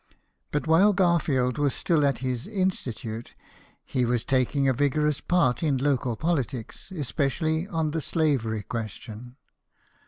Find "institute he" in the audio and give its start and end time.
2.47-4.03